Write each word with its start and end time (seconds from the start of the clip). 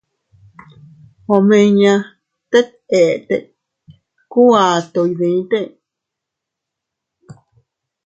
Omiña 1.35 1.93
tet 2.51 2.69
eete 2.99 3.35
ku 4.31 4.43
ato 4.69 5.01
iydite. 5.09 5.59